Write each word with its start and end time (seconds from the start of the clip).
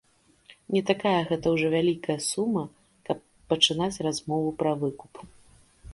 Не 0.75 0.81
такая 0.89 1.19
гэта 1.31 1.45
ўжо 1.57 1.67
вялікая 1.75 2.17
сума, 2.29 2.63
каб 3.11 3.17
пачынаць 3.53 4.01
размову 4.09 4.49
пра 4.63 4.71
выкуп. 4.87 5.13